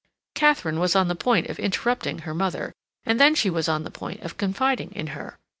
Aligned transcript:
Katharine 0.33 0.79
was 0.79 0.95
on 0.95 1.09
the 1.09 1.15
point 1.15 1.45
of 1.45 1.59
interrupting 1.59 2.19
her 2.25 2.33
mother, 2.33 2.73
and 3.05 3.19
then 3.19 3.35
she 3.35 3.51
was 3.51 3.69
on 3.69 3.83
the 3.83 3.91
point 3.91 4.19
of 4.21 4.35
confiding 4.35 4.91
in 4.95 5.05
her. 5.13 5.37